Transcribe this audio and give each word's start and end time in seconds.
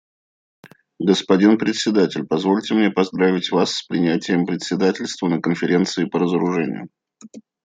Господин 0.99 1.59
Председатель, 1.59 2.25
позвольте 2.25 2.73
мне 2.73 2.89
поздравить 2.89 3.51
вас 3.51 3.71
с 3.75 3.83
принятием 3.83 4.47
председательства 4.47 5.27
на 5.29 5.39
Конференции 5.39 6.05
по 6.05 6.17
разоружению. 6.17 6.89